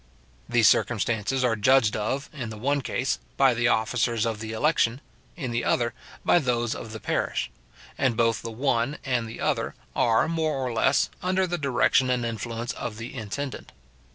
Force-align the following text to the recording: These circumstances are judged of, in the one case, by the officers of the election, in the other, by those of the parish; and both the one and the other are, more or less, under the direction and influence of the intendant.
These 0.49 0.67
circumstances 0.67 1.43
are 1.43 1.55
judged 1.55 1.95
of, 1.95 2.27
in 2.33 2.49
the 2.49 2.57
one 2.57 2.81
case, 2.81 3.19
by 3.37 3.53
the 3.53 3.67
officers 3.67 4.25
of 4.25 4.39
the 4.39 4.51
election, 4.51 4.99
in 5.37 5.51
the 5.51 5.63
other, 5.63 5.93
by 6.25 6.39
those 6.39 6.73
of 6.73 6.91
the 6.91 6.99
parish; 6.99 7.51
and 7.99 8.17
both 8.17 8.41
the 8.41 8.49
one 8.49 8.97
and 9.05 9.29
the 9.29 9.39
other 9.39 9.75
are, 9.95 10.27
more 10.27 10.55
or 10.55 10.73
less, 10.73 11.11
under 11.21 11.45
the 11.45 11.59
direction 11.59 12.09
and 12.09 12.25
influence 12.25 12.71
of 12.73 12.97
the 12.97 13.13
intendant. 13.13 13.73